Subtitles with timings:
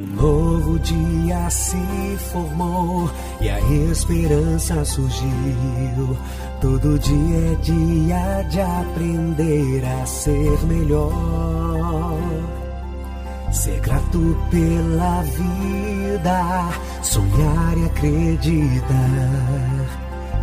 [0.00, 1.76] Um novo dia se
[2.32, 6.16] formou e a esperança surgiu.
[6.58, 12.16] Todo dia é dia de aprender a ser melhor.
[13.52, 16.70] Ser grato pela vida,
[17.02, 18.88] sonhar e acreditar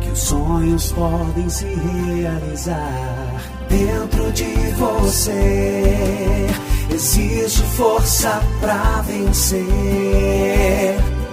[0.00, 9.66] que os sonhos podem se realizar dentro de você Existe força pra vencer.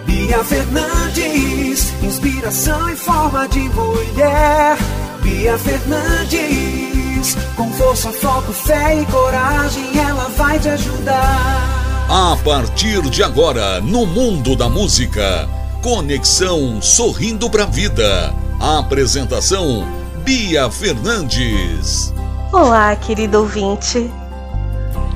[0.06, 4.78] Bia Fernandes, inspiração em forma de mulher.
[5.22, 11.90] Bia Fernandes, com força, foco, fé e coragem, ela vai te ajudar.
[12.10, 15.48] A partir de agora, no mundo da música,
[15.82, 18.34] Conexão Sorrindo pra Vida.
[18.60, 19.88] apresentação:
[20.24, 22.14] Bia Fernandes.
[22.52, 24.12] Olá, querido ouvinte.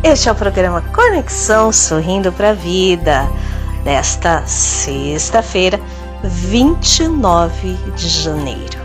[0.03, 3.25] Este é o programa Conexão Sorrindo para a Vida,
[3.85, 5.79] desta sexta-feira,
[6.21, 8.77] 29 de janeiro.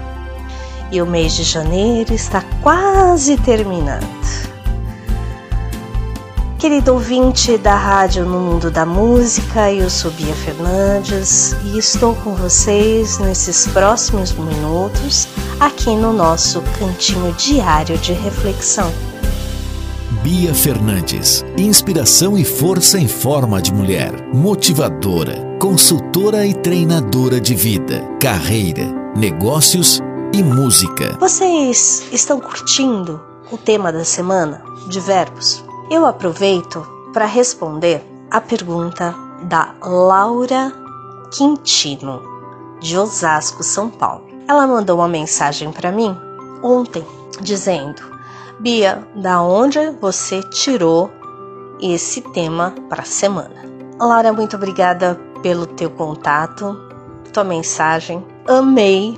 [0.92, 4.06] E o mês de janeiro está quase terminando.
[6.56, 12.36] Querido ouvinte da Rádio no Mundo da Música, eu sou Bia Fernandes e estou com
[12.36, 15.26] vocês nesses próximos minutos
[15.58, 19.07] aqui no nosso cantinho diário de reflexão.
[20.28, 21.42] Bia Fernandes.
[21.56, 24.12] Inspiração e força em forma de mulher.
[24.34, 28.84] Motivadora, consultora e treinadora de vida, carreira,
[29.16, 30.02] negócios
[30.34, 31.16] e música.
[31.18, 33.18] Vocês estão curtindo
[33.50, 35.64] o tema da semana de verbos?
[35.90, 40.70] Eu aproveito para responder a pergunta da Laura
[41.30, 42.20] Quintino,
[42.82, 44.26] de Osasco, São Paulo.
[44.46, 46.14] Ela mandou uma mensagem para mim
[46.62, 47.02] ontem
[47.40, 48.17] dizendo
[48.60, 51.08] Bia, da onde você tirou
[51.80, 53.64] esse tema para a semana?
[54.00, 56.76] Laura, muito obrigada pelo teu contato,
[57.32, 58.24] tua mensagem.
[58.48, 59.16] Amei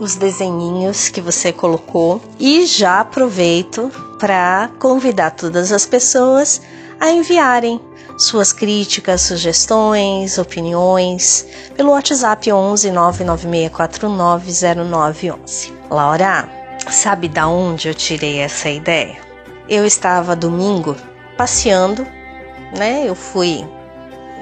[0.00, 6.60] os desenhinhos que você colocou e já aproveito para convidar todas as pessoas
[6.98, 7.80] a enviarem
[8.18, 11.46] suas críticas, sugestões, opiniões
[11.76, 14.52] pelo WhatsApp 11 99649
[14.84, 15.72] 0911.
[15.88, 19.18] Laura, Sabe da onde eu tirei essa ideia?
[19.68, 20.96] Eu estava domingo
[21.36, 22.06] passeando,
[22.76, 23.04] né?
[23.06, 23.64] Eu fui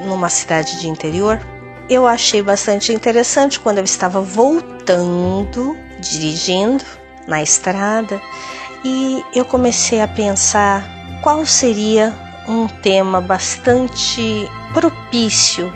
[0.04, 1.40] numa cidade de interior.
[1.88, 6.84] Eu achei bastante interessante quando eu estava voltando, dirigindo
[7.26, 8.20] na estrada,
[8.84, 10.84] e eu comecei a pensar
[11.22, 12.14] qual seria
[12.46, 15.72] um tema bastante propício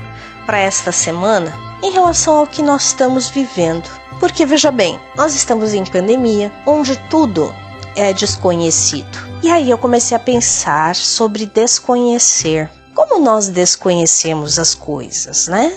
[0.47, 1.53] para esta semana
[1.83, 6.97] em relação ao que nós estamos vivendo porque veja bem, nós estamos em pandemia, onde
[7.11, 7.53] tudo
[7.97, 9.19] é desconhecido.
[9.43, 12.71] E aí eu comecei a pensar sobre desconhecer.
[12.95, 15.77] Como nós desconhecemos as coisas, né?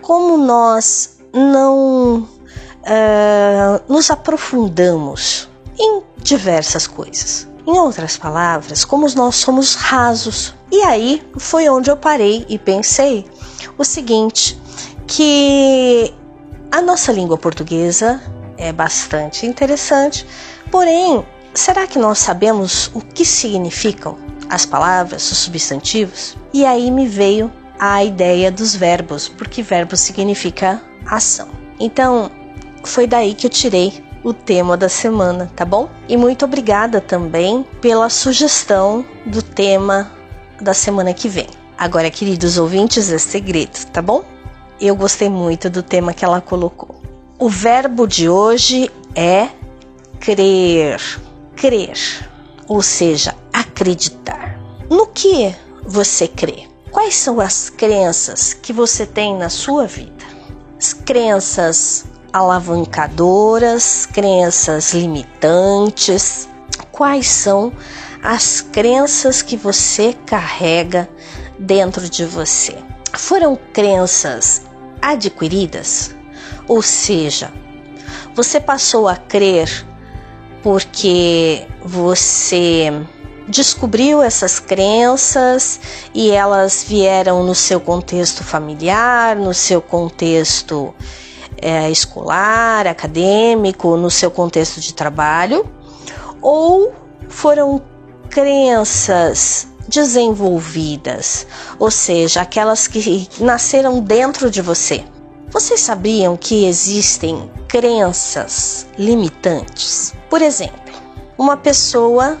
[0.00, 7.48] Como nós não uh, nos aprofundamos em diversas coisas.
[7.66, 10.54] Em outras palavras, como nós somos rasos.
[10.70, 13.26] E aí foi onde eu parei e pensei
[13.76, 14.56] o seguinte:
[15.04, 16.14] que
[16.76, 18.20] a nossa língua portuguesa
[18.58, 20.26] é bastante interessante,
[20.70, 24.18] porém, será que nós sabemos o que significam
[24.50, 26.36] as palavras, os substantivos?
[26.52, 31.48] E aí me veio a ideia dos verbos, porque verbo significa ação.
[31.80, 32.30] Então,
[32.84, 35.88] foi daí que eu tirei o tema da semana, tá bom?
[36.06, 40.12] E muito obrigada também pela sugestão do tema
[40.60, 41.48] da semana que vem.
[41.78, 44.35] Agora, queridos ouvintes, é segredo, tá bom?
[44.78, 47.00] Eu gostei muito do tema que ela colocou.
[47.38, 49.48] O verbo de hoje é
[50.20, 51.00] crer.
[51.56, 51.98] Crer,
[52.68, 54.60] ou seja, acreditar.
[54.90, 56.68] No que você crê?
[56.90, 60.24] Quais são as crenças que você tem na sua vida?
[60.78, 66.46] As crenças alavancadoras, crenças limitantes.
[66.92, 67.72] Quais são
[68.22, 71.08] as crenças que você carrega
[71.58, 72.76] dentro de você?
[73.14, 74.65] Foram crenças
[75.00, 76.14] adquiridas,
[76.68, 77.52] ou seja,
[78.34, 79.86] você passou a crer
[80.62, 82.92] porque você
[83.48, 85.80] descobriu essas crenças
[86.12, 90.92] e elas vieram no seu contexto familiar, no seu contexto
[91.60, 95.64] é, escolar, acadêmico, no seu contexto de trabalho,
[96.42, 96.92] ou
[97.28, 97.80] foram
[98.28, 101.46] crenças desenvolvidas,
[101.78, 105.04] ou seja, aquelas que nasceram dentro de você.
[105.48, 110.12] Vocês sabiam que existem crenças limitantes?
[110.28, 110.92] Por exemplo,
[111.38, 112.36] uma pessoa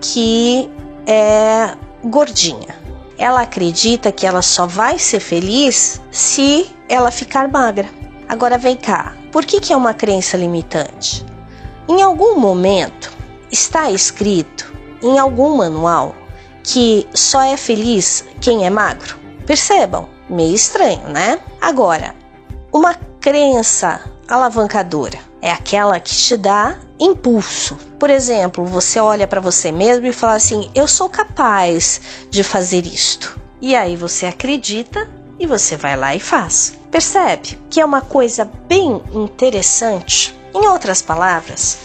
[0.00, 0.70] que
[1.06, 2.76] é gordinha.
[3.18, 7.88] ela acredita que ela só vai ser feliz se ela ficar magra.
[8.28, 11.26] Agora vem cá, por que, que é uma crença limitante?
[11.88, 13.12] Em algum momento
[13.50, 16.14] está escrito em algum manual
[16.68, 19.16] que só é feliz quem é magro?
[19.46, 21.40] Percebam, meio estranho, né?
[21.58, 22.14] Agora,
[22.70, 27.74] uma crença alavancadora é aquela que te dá impulso.
[27.98, 32.84] Por exemplo, você olha para você mesmo e fala assim: "Eu sou capaz de fazer
[32.84, 33.40] isto".
[33.62, 35.08] E aí você acredita
[35.40, 36.74] e você vai lá e faz.
[36.90, 40.38] Percebe que é uma coisa bem interessante?
[40.54, 41.78] Em outras palavras,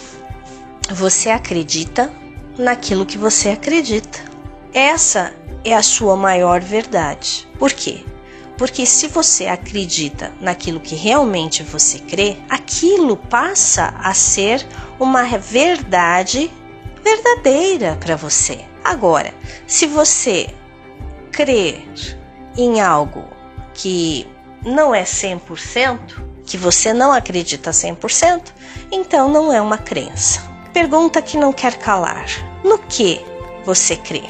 [0.92, 2.12] você acredita
[2.58, 4.33] naquilo que você acredita.
[4.74, 7.48] Essa é a sua maior verdade.
[7.60, 8.04] Por quê?
[8.58, 14.66] Porque se você acredita naquilo que realmente você crê, aquilo passa a ser
[15.00, 16.52] uma verdade
[17.04, 18.66] verdadeira para você.
[18.84, 19.34] Agora,
[19.68, 20.50] se você
[21.32, 21.86] crer
[22.58, 23.26] em algo
[23.74, 24.28] que
[24.66, 26.00] não é 100%,
[26.46, 28.54] que você não acredita 100%,
[28.92, 30.42] então não é uma crença.
[30.72, 32.26] Pergunta que não quer calar:
[32.64, 33.22] no que
[33.66, 34.24] você crê?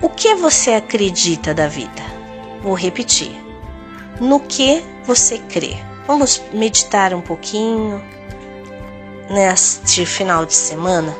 [0.00, 2.02] O que você acredita da vida?
[2.62, 3.32] Vou repetir
[4.20, 5.76] no que você crê.
[6.06, 8.02] Vamos meditar um pouquinho
[9.28, 11.14] neste final de semana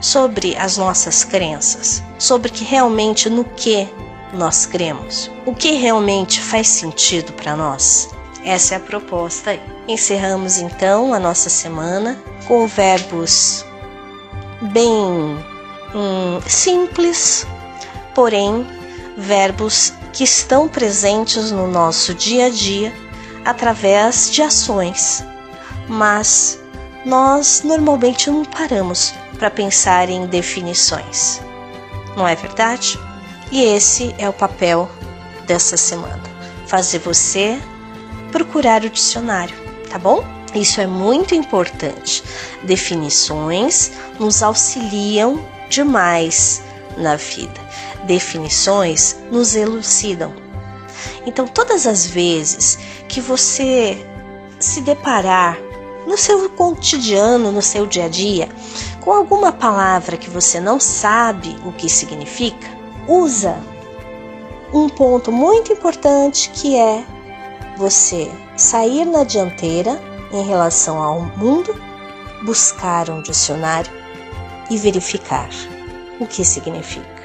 [0.00, 3.86] sobre as nossas crenças, sobre que realmente no que
[4.32, 8.08] nós cremos, o que realmente faz sentido para nós.
[8.42, 9.60] Essa é a proposta aí.
[9.86, 12.18] Encerramos então a nossa semana
[12.48, 13.64] com verbos
[14.62, 14.90] bem
[15.94, 17.46] hum, simples,
[18.14, 18.66] porém
[19.16, 22.92] verbos que estão presentes no nosso dia a dia
[23.44, 25.24] através de ações,
[25.88, 26.58] mas
[27.04, 31.40] nós normalmente não paramos para pensar em definições.
[32.16, 32.98] Não é verdade?
[33.50, 34.88] E esse é o papel
[35.46, 36.22] dessa semana:
[36.66, 37.60] fazer você
[38.30, 39.56] procurar o dicionário,
[39.90, 40.24] tá bom?
[40.54, 42.22] Isso é muito importante.
[42.62, 46.62] Definições nos auxiliam demais
[46.98, 47.60] na vida
[48.04, 50.32] definições nos elucidam.
[51.26, 52.78] Então, todas as vezes
[53.08, 53.98] que você
[54.58, 55.58] se deparar
[56.06, 58.48] no seu cotidiano, no seu dia a dia,
[59.00, 62.68] com alguma palavra que você não sabe o que significa,
[63.08, 63.56] usa
[64.72, 67.04] um ponto muito importante que é
[67.76, 70.00] você sair na dianteira
[70.32, 71.74] em relação ao mundo,
[72.44, 73.92] buscar um dicionário
[74.70, 75.48] e verificar
[76.18, 77.21] o que significa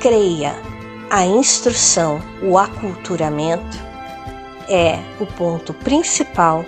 [0.00, 0.56] creia,
[1.10, 3.78] a instrução, o aculturamento
[4.68, 6.64] é o ponto principal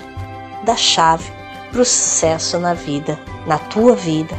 [0.64, 1.32] da chave
[1.70, 4.36] para o sucesso na vida, na tua vida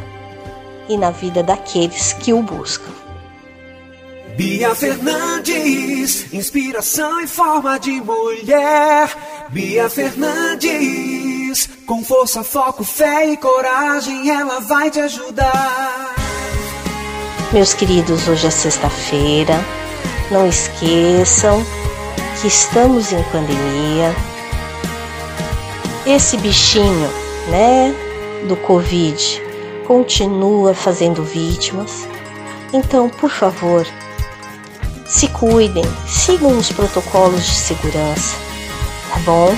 [0.88, 2.92] e na vida daqueles que o buscam.
[4.38, 9.10] Bia Fernandes, inspiração em forma de mulher.
[9.50, 15.93] Bia Fernandes, com força, foco, fé e coragem, ela vai te ajudar.
[17.54, 19.64] Meus queridos, hoje é sexta-feira.
[20.32, 21.64] Não esqueçam
[22.42, 24.16] que estamos em pandemia.
[26.04, 27.12] Esse bichinho,
[27.50, 27.94] né,
[28.48, 29.40] do Covid
[29.86, 32.08] continua fazendo vítimas.
[32.74, 33.86] Então, por favor,
[35.06, 38.36] se cuidem, sigam os protocolos de segurança,
[39.12, 39.56] tá bom?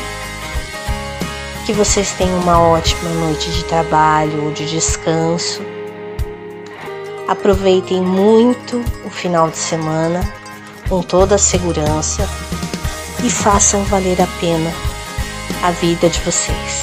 [1.65, 5.61] Que vocês tenham uma ótima noite de trabalho ou de descanso
[7.27, 10.21] Aproveitem muito o final de semana
[10.87, 12.27] com toda a segurança
[13.23, 14.71] e façam valer a pena
[15.63, 16.81] a vida de vocês.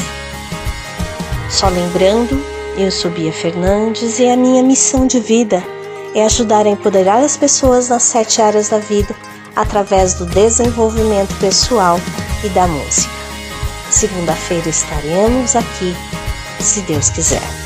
[1.49, 2.43] Só lembrando,
[2.77, 5.63] eu sou Bia Fernandes e a minha missão de vida
[6.15, 9.15] é ajudar a empoderar as pessoas nas sete áreas da vida
[9.55, 12.01] através do desenvolvimento pessoal
[12.43, 13.13] e da música.
[13.91, 15.95] Segunda-feira estaremos aqui,
[16.59, 17.62] se Deus quiser.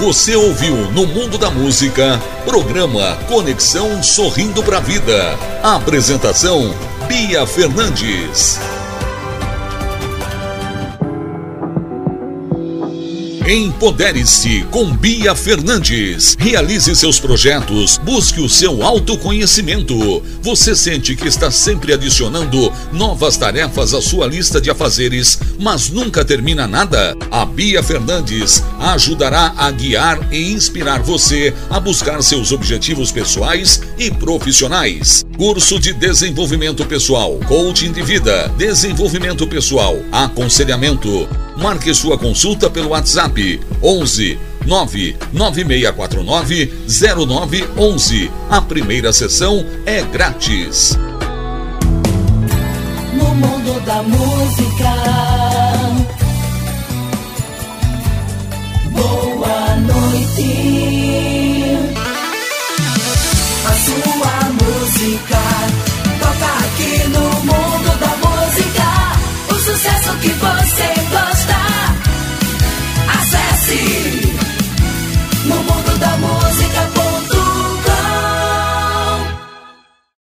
[0.00, 5.38] Você ouviu no Mundo da Música, programa Conexão Sorrindo para a Vida.
[5.62, 6.74] Apresentação
[7.06, 8.58] Bia Fernandes.
[13.50, 16.36] Empodere-se com Bia Fernandes.
[16.38, 20.22] Realize seus projetos, busque o seu autoconhecimento.
[20.40, 26.24] Você sente que está sempre adicionando novas tarefas à sua lista de afazeres, mas nunca
[26.24, 27.16] termina nada?
[27.28, 34.12] A Bia Fernandes ajudará a guiar e inspirar você a buscar seus objetivos pessoais e
[34.12, 35.24] profissionais.
[35.36, 41.28] Curso de desenvolvimento pessoal, coaching de vida, desenvolvimento pessoal, aconselhamento.
[41.60, 48.30] Marque sua consulta pelo WhatsApp 11 99649 0911.
[48.48, 50.98] A primeira sessão é grátis.
[53.12, 54.94] No mundo da música.
[58.92, 60.99] Boa noite.